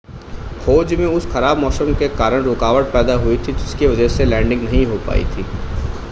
खोज 0.65 0.93
में 0.93 1.05
उस 1.05 1.25
ख़राब 1.31 1.57
मौसम 1.57 1.93
के 1.93 2.07
कारण 2.07 2.43
रुकावट 2.43 2.91
पैदा 2.93 3.13
हुई 3.15 3.37
थी 3.37 3.53
जिसकी 3.53 3.87
वजह 3.87 4.07
से 4.07 4.25
लैंडिंग 4.25 4.63
नहीं 4.63 4.85
हो 4.85 4.97
पाई 4.97 5.23
थी 5.25 5.45